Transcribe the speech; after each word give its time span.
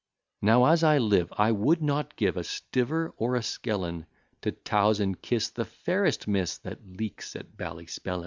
Now, 0.41 0.65
as 0.65 0.83
I 0.83 0.97
live, 0.97 1.31
I 1.37 1.51
would 1.51 1.79
not 1.79 2.15
give 2.15 2.35
A 2.35 2.43
stiver 2.43 3.13
or 3.17 3.35
a 3.35 3.43
skellin, 3.43 4.07
To 4.41 4.51
towse 4.51 4.99
and 4.99 5.21
kiss 5.21 5.49
the 5.51 5.63
fairest 5.65 6.27
miss 6.27 6.57
That 6.57 6.81
leaks 6.83 7.35
at 7.35 7.55
Ballyspellin. 7.55 8.19